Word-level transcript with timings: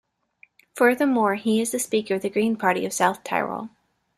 Furthermore, 0.73 1.35
he 1.35 1.61
is 1.61 1.73
speaker 1.79 2.15
of 2.15 2.23
the 2.23 2.29
Green 2.31 2.55
Party 2.57 2.87
of 2.87 2.91
South 2.91 3.23
Tyrol. 3.23 3.69